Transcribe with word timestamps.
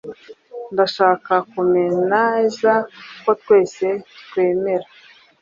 Ndashaka 0.73 1.33
kumea 1.49 1.93
neza 2.11 2.71
ko 3.23 3.29
twese 3.41 3.87
twemera. 4.27 4.87